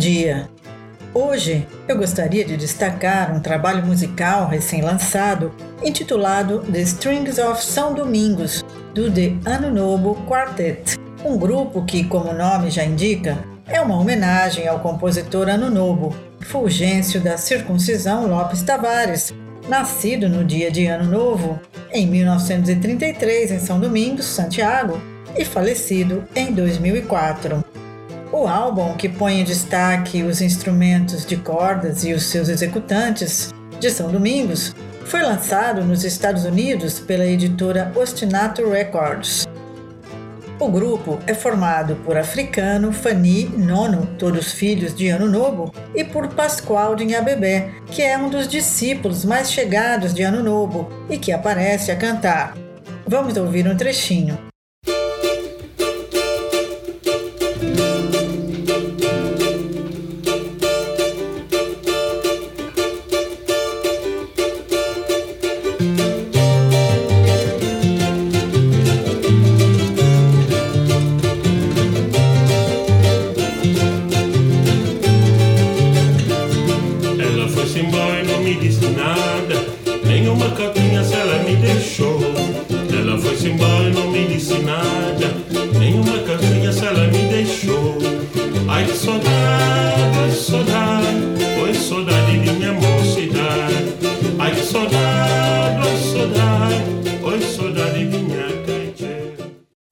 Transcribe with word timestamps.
Dia! 0.00 0.48
Hoje 1.12 1.68
eu 1.86 1.98
gostaria 1.98 2.42
de 2.42 2.56
destacar 2.56 3.36
um 3.36 3.38
trabalho 3.38 3.84
musical 3.84 4.48
recém-lançado 4.48 5.54
intitulado 5.84 6.60
The 6.60 6.80
Strings 6.80 7.38
of 7.38 7.62
São 7.62 7.92
Domingos, 7.92 8.64
do 8.94 9.10
The 9.10 9.34
Ano 9.44 9.70
Novo 9.70 10.14
Quartet, 10.26 10.96
um 11.22 11.36
grupo 11.36 11.84
que, 11.84 12.02
como 12.04 12.30
o 12.30 12.34
nome 12.34 12.70
já 12.70 12.82
indica, 12.82 13.36
é 13.66 13.78
uma 13.78 14.00
homenagem 14.00 14.66
ao 14.66 14.80
compositor 14.80 15.50
Ano 15.50 15.68
Novo, 15.68 16.16
Fulgêncio 16.40 17.20
da 17.20 17.36
Circuncisão 17.36 18.26
Lopes 18.26 18.62
Tavares, 18.62 19.34
nascido 19.68 20.30
no 20.30 20.42
dia 20.42 20.70
de 20.70 20.86
Ano 20.86 21.10
Novo, 21.10 21.60
em 21.92 22.06
1933 22.06 23.50
em 23.50 23.58
São 23.58 23.78
Domingos, 23.78 24.24
Santiago, 24.24 24.98
e 25.36 25.44
falecido 25.44 26.24
em 26.34 26.54
2004. 26.54 27.69
O 28.32 28.46
álbum, 28.46 28.94
que 28.94 29.08
põe 29.08 29.40
em 29.40 29.44
destaque 29.44 30.22
os 30.22 30.40
instrumentos 30.40 31.26
de 31.26 31.36
cordas 31.36 32.04
e 32.04 32.12
os 32.12 32.24
seus 32.24 32.48
executantes, 32.48 33.52
de 33.80 33.90
São 33.90 34.10
Domingos, 34.10 34.72
foi 35.04 35.20
lançado 35.20 35.82
nos 35.82 36.04
Estados 36.04 36.44
Unidos 36.44 37.00
pela 37.00 37.26
editora 37.26 37.92
Ostinato 37.96 38.70
Records. 38.70 39.48
O 40.60 40.68
grupo 40.68 41.18
é 41.26 41.34
formado 41.34 41.96
por 42.04 42.16
Africano, 42.16 42.92
Fani, 42.92 43.46
Nono, 43.46 44.06
todos 44.16 44.52
filhos 44.52 44.94
de 44.94 45.08
Ano 45.08 45.28
Novo, 45.28 45.74
e 45.92 46.04
por 46.04 46.28
Pascoal 46.28 46.94
de 46.94 47.06
que 47.90 48.02
é 48.02 48.16
um 48.16 48.30
dos 48.30 48.46
discípulos 48.46 49.24
mais 49.24 49.50
chegados 49.50 50.14
de 50.14 50.22
Ano 50.22 50.42
Novo 50.42 50.88
e 51.08 51.18
que 51.18 51.32
aparece 51.32 51.90
a 51.90 51.96
cantar. 51.96 52.56
Vamos 53.08 53.36
ouvir 53.36 53.66
um 53.66 53.76
trechinho. 53.76 54.49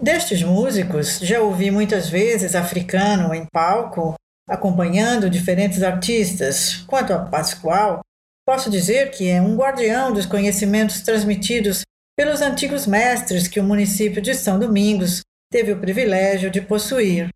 Destes 0.00 0.42
músicos, 0.42 1.18
já 1.18 1.38
ouvi 1.40 1.70
muitas 1.70 2.08
vezes 2.08 2.54
africano 2.54 3.34
em 3.34 3.44
palco, 3.52 4.14
acompanhando 4.48 5.28
diferentes 5.28 5.82
artistas. 5.82 6.82
Quanto 6.86 7.12
a 7.12 7.18
Pascoal, 7.18 8.00
posso 8.46 8.70
dizer 8.70 9.10
que 9.10 9.28
é 9.28 9.38
um 9.42 9.54
guardião 9.54 10.14
dos 10.14 10.24
conhecimentos 10.24 11.02
transmitidos 11.02 11.82
pelos 12.16 12.40
antigos 12.40 12.86
mestres 12.86 13.46
que 13.46 13.60
o 13.60 13.64
município 13.64 14.22
de 14.22 14.34
São 14.34 14.58
Domingos 14.58 15.20
teve 15.52 15.72
o 15.72 15.78
privilégio 15.78 16.50
de 16.50 16.62
possuir. 16.62 17.28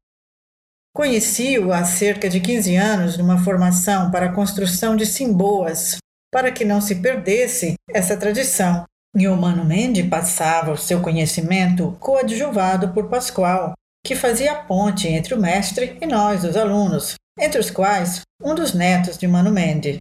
Conheci-o 0.94 1.72
há 1.72 1.84
cerca 1.84 2.28
de 2.28 2.40
15 2.40 2.76
anos 2.76 3.16
numa 3.16 3.42
formação 3.42 4.10
para 4.10 4.26
a 4.26 4.32
construção 4.32 4.94
de 4.94 5.06
simboas, 5.06 5.96
para 6.30 6.52
que 6.52 6.64
não 6.64 6.80
se 6.80 6.96
perdesse 6.96 7.74
essa 7.92 8.16
tradição 8.16 8.84
e 9.14 9.28
o 9.28 9.36
Mano 9.36 9.64
Mendes 9.64 10.08
passava 10.08 10.72
o 10.72 10.78
seu 10.78 11.02
conhecimento 11.02 11.96
coadjuvado 12.00 12.92
por 12.92 13.08
Pascoal, 13.08 13.74
que 14.04 14.16
fazia 14.16 14.52
a 14.52 14.62
ponte 14.62 15.06
entre 15.06 15.34
o 15.34 15.40
mestre 15.40 15.98
e 16.00 16.06
nós, 16.06 16.44
os 16.44 16.56
alunos, 16.56 17.14
entre 17.38 17.60
os 17.60 17.70
quais 17.70 18.22
um 18.42 18.54
dos 18.54 18.72
netos 18.72 19.18
de 19.18 19.28
Mano 19.28 19.52
Mendes. 19.52 19.98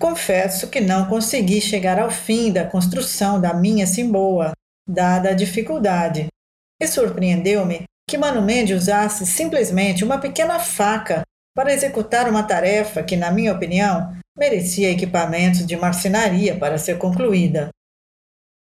Confesso 0.00 0.68
que 0.68 0.80
não 0.80 1.08
consegui 1.08 1.60
chegar 1.60 1.98
ao 1.98 2.10
fim 2.10 2.52
da 2.52 2.66
construção 2.66 3.40
da 3.40 3.54
minha 3.54 3.86
simboa, 3.86 4.52
dada 4.88 5.30
a 5.30 5.34
dificuldade, 5.34 6.26
e 6.80 6.86
surpreendeu-me 6.86 7.84
que 8.08 8.16
Mano 8.16 8.40
Mendes 8.40 8.82
usasse 8.82 9.26
simplesmente 9.26 10.04
uma 10.04 10.18
pequena 10.18 10.60
faca 10.60 11.22
para 11.54 11.72
executar 11.72 12.28
uma 12.28 12.44
tarefa 12.44 13.02
que, 13.02 13.16
na 13.16 13.32
minha 13.32 13.52
opinião, 13.52 14.16
merecia 14.38 14.90
equipamentos 14.90 15.66
de 15.66 15.76
marcenaria 15.76 16.56
para 16.56 16.78
ser 16.78 16.98
concluída. 16.98 17.70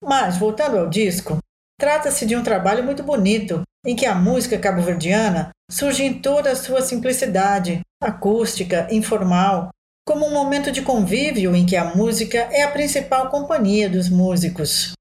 Mas, 0.04 0.36
voltando 0.36 0.76
ao 0.78 0.90
disco, 0.90 1.38
trata-se 1.80 2.26
de 2.26 2.36
um 2.36 2.42
trabalho 2.42 2.84
muito 2.84 3.02
bonito, 3.02 3.62
em 3.86 3.96
que 3.96 4.04
a 4.04 4.14
música 4.14 4.58
cabo-verdiana 4.58 5.50
surge 5.70 6.04
em 6.04 6.20
toda 6.20 6.50
a 6.50 6.56
sua 6.56 6.82
simplicidade, 6.82 7.80
acústica, 8.02 8.86
informal, 8.90 9.70
como 10.06 10.26
um 10.26 10.32
momento 10.32 10.70
de 10.70 10.82
convívio 10.82 11.54
em 11.56 11.64
que 11.64 11.76
a 11.76 11.94
música 11.94 12.38
é 12.50 12.64
a 12.64 12.70
principal 12.70 13.30
companhia 13.30 13.88
dos 13.88 14.08
músicos, 14.10 14.92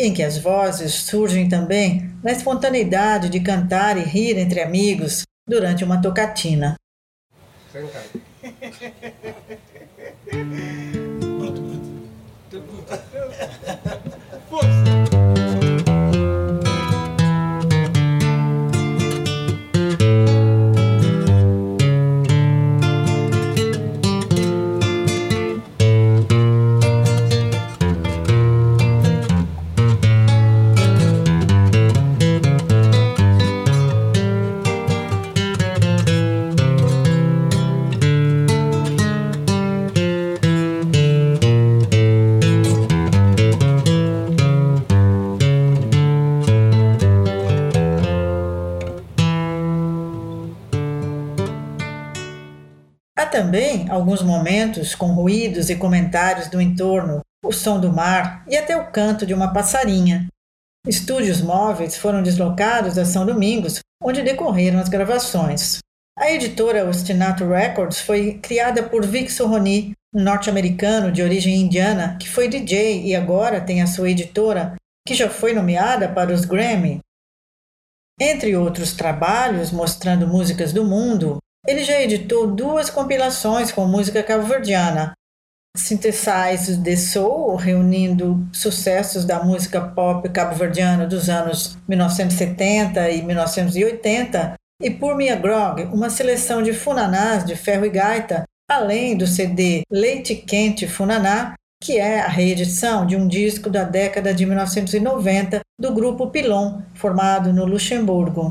em 0.00 0.14
que 0.14 0.22
as 0.22 0.38
vozes 0.38 0.94
surgem 0.94 1.46
também 1.46 2.10
na 2.24 2.32
espontaneidade 2.32 3.28
de 3.28 3.38
cantar 3.38 3.98
e 3.98 4.02
rir 4.02 4.38
entre 4.38 4.62
amigos 4.62 5.24
durante 5.46 5.84
uma 5.84 6.00
tocatina. 6.00 6.74
Também 53.30 53.88
alguns 53.88 54.22
momentos 54.22 54.94
com 54.94 55.12
ruídos 55.12 55.70
e 55.70 55.76
comentários 55.76 56.48
do 56.48 56.60
entorno, 56.60 57.20
o 57.44 57.52
som 57.52 57.80
do 57.80 57.92
mar 57.92 58.44
e 58.48 58.56
até 58.56 58.76
o 58.76 58.90
canto 58.90 59.24
de 59.24 59.32
uma 59.32 59.52
passarinha. 59.52 60.26
Estúdios 60.86 61.40
móveis 61.40 61.96
foram 61.96 62.22
deslocados 62.22 62.98
a 62.98 63.04
São 63.04 63.24
Domingos, 63.24 63.80
onde 64.02 64.22
decorreram 64.22 64.78
as 64.78 64.88
gravações. 64.88 65.78
A 66.18 66.30
editora 66.30 66.88
Ostinato 66.88 67.46
Records 67.46 68.00
foi 68.00 68.38
criada 68.38 68.82
por 68.82 69.06
Vic 69.06 69.30
Sorroni, 69.30 69.92
um 70.14 70.22
norte-americano 70.22 71.12
de 71.12 71.22
origem 71.22 71.56
indiana 71.56 72.16
que 72.18 72.28
foi 72.28 72.48
DJ 72.48 73.06
e 73.06 73.14
agora 73.14 73.60
tem 73.60 73.80
a 73.80 73.86
sua 73.86 74.10
editora, 74.10 74.74
que 75.06 75.14
já 75.14 75.30
foi 75.30 75.52
nomeada 75.52 76.08
para 76.08 76.32
os 76.32 76.44
Grammy. 76.44 77.00
Entre 78.18 78.54
outros 78.56 78.92
trabalhos 78.92 79.70
mostrando 79.70 80.26
músicas 80.26 80.72
do 80.72 80.84
mundo, 80.84 81.38
ele 81.66 81.84
já 81.84 82.00
editou 82.00 82.46
duas 82.46 82.90
compilações 82.90 83.70
com 83.70 83.86
música 83.86 84.22
cabo-verdiana, 84.22 85.12
Synthesize 85.76 86.82
the 86.82 86.96
Soul, 86.96 87.54
reunindo 87.54 88.44
sucessos 88.52 89.24
da 89.24 89.42
música 89.42 89.80
pop 89.80 90.28
cabo-verdiana 90.28 91.06
dos 91.06 91.28
anos 91.28 91.78
1970 91.86 93.10
e 93.10 93.22
1980, 93.22 94.54
e 94.82 94.90
Por 94.90 95.14
Mia 95.14 95.36
Grog, 95.36 95.82
uma 95.84 96.10
seleção 96.10 96.62
de 96.62 96.72
funanás 96.72 97.44
de 97.44 97.54
ferro 97.54 97.84
e 97.84 97.90
gaita, 97.90 98.44
além 98.68 99.16
do 99.16 99.26
CD 99.26 99.82
Leite 99.90 100.34
Quente 100.34 100.88
Funaná, 100.88 101.54
que 101.82 101.98
é 101.98 102.20
a 102.20 102.28
reedição 102.28 103.06
de 103.06 103.14
um 103.14 103.28
disco 103.28 103.70
da 103.70 103.84
década 103.84 104.34
de 104.34 104.44
1990 104.44 105.60
do 105.78 105.94
grupo 105.94 106.30
Pilon, 106.30 106.82
formado 106.94 107.52
no 107.52 107.64
Luxemburgo. 107.64 108.50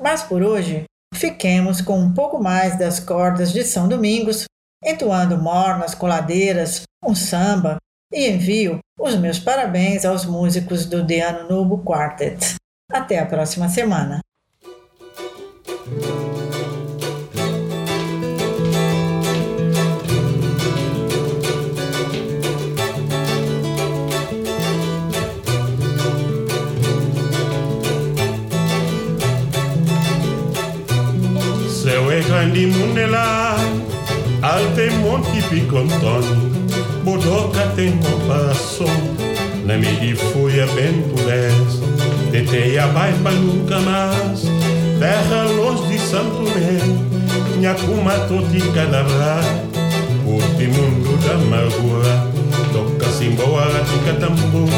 Mas 0.00 0.22
por 0.22 0.42
hoje, 0.42 0.84
Fiquemos 1.14 1.80
com 1.80 1.98
um 1.98 2.14
pouco 2.14 2.42
mais 2.42 2.78
das 2.78 3.00
cordas 3.00 3.52
de 3.52 3.64
São 3.64 3.88
Domingos, 3.88 4.44
entoando 4.84 5.36
mornas 5.36 5.94
coladeiras, 5.94 6.82
um 7.04 7.14
samba, 7.14 7.76
e 8.12 8.28
envio 8.28 8.78
os 8.98 9.16
meus 9.16 9.38
parabéns 9.38 10.04
aos 10.04 10.24
músicos 10.24 10.86
do 10.86 11.06
The 11.06 11.20
Ano 11.20 11.48
Novo 11.48 11.78
Quartet. 11.84 12.56
Até 12.90 13.18
a 13.18 13.26
próxima 13.26 13.68
semana. 13.68 14.20
Candi 32.30 32.64
Mundela, 32.64 33.56
Alte 34.40 34.88
Monte 35.02 35.42
Picontoni, 35.50 36.52
Bodoca 37.02 37.66
tem 37.74 37.90
comparação, 37.98 38.86
na 39.66 39.76
me 39.76 40.14
foi 40.14 40.60
aventuras, 40.60 41.80
Teteia 42.30 42.86
vai 42.86 43.12
para 43.14 43.32
nunca 43.32 43.80
mais, 43.80 44.42
terra 45.00 45.42
longe 45.56 45.88
de 45.88 45.98
Santo 45.98 46.42
Mé, 46.54 46.78
Nhacuma 47.60 48.12
toti 48.28 48.60
cadabra, 48.74 49.40
Urti 50.24 50.68
mundo 50.68 51.18
da 51.26 51.34
amargura, 51.34 52.28
Toca 52.72 53.10
simboa 53.10 53.66
tica 53.90 54.14
tambor, 54.20 54.68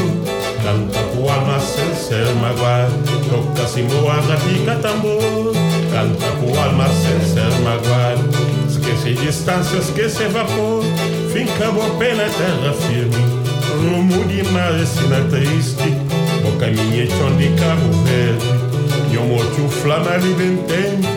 Canta 0.62 1.03
com 1.14 1.29
alma 1.29 1.59
sem 1.59 1.93
ser 1.93 2.32
magoado 2.37 2.94
Toca 3.29 3.67
simboa 3.67 4.23
tica 4.49 4.76
tambor. 4.76 5.53
Canta 5.91 6.31
com 6.37 6.61
alma 6.61 6.87
sem 6.88 7.20
ser 7.29 7.50
magoado 7.62 8.29
Esquece 8.69 9.14
distância, 9.14 9.79
esquece 9.79 10.29
vapor. 10.29 10.85
Finca 11.32 11.70
boa 11.73 11.91
pena 11.99 12.23
terra 12.25 12.73
firme 12.75 13.43
Rumo 13.76 14.25
de 14.26 14.44
mar 14.50 14.73
sina 14.87 15.20
triste. 15.31 15.82
O 16.47 16.56
caminho 16.59 17.11
chão 17.11 17.37
de 17.37 17.49
Cabo 17.61 17.91
Verde 18.05 18.47
Eu 19.12 19.25
moto 19.25 19.69
flama 19.69 20.17
de 20.20 20.29
ventende 20.35 21.09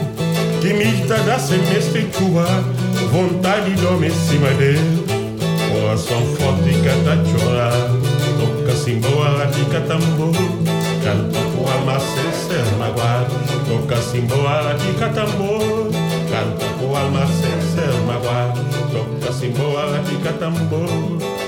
Que 0.60 1.08
dá 1.08 1.18
da 1.18 1.38
semestre 1.38 2.10
tua 2.18 2.46
Vontade 3.12 3.76
de 3.76 3.82
dormir 3.82 4.08
em 4.08 4.28
cima 4.28 4.50
dele 4.52 5.06
Coração 5.72 6.22
forte 6.38 6.45
Toca 13.86 14.02
simboa, 14.02 14.76
tica 14.80 15.10
tambor 15.10 15.92
Canta 16.32 16.66
com 16.80 16.96
alma 16.96 17.28
sem 17.28 17.62
ser 17.62 17.94
magoado 18.08 18.60
Toca 18.92 19.32
simboa, 19.32 20.02
tica 20.10 20.34
tambor 20.40 20.88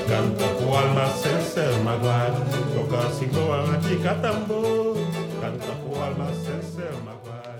Canta 0.07 0.47
com 0.59 0.77
alma 0.77 1.07
sem 1.07 1.41
ser 1.41 1.79
magoado 1.83 2.43
Toca 2.75 3.09
simboa, 3.09 3.79
tica 3.81 4.13
tambor 4.21 4.97
Canta 5.41 5.73
com 5.83 5.99
alma 5.99 6.27
sem 6.45 6.61
ser 6.61 6.93
magoado 7.03 7.56